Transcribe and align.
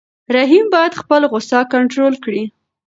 رحیم 0.35 0.65
باید 0.73 0.97
خپله 1.01 1.25
غوسه 1.31 1.59
کنټرول 1.73 2.13
کړي. 2.23 2.43